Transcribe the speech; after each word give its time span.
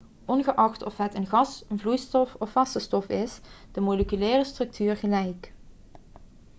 ongeacht 0.25 0.83
of 0.83 0.97
het 0.97 1.13
een 1.15 1.27
gas 1.27 1.63
vloeistof 1.75 2.35
of 2.39 2.51
vaste 2.51 2.79
stof 2.79 3.07
is 3.07 3.21
is 3.23 3.39
de 3.71 3.81
moleculaire 3.81 4.43
structuur 4.43 4.97
gelijk 4.97 5.53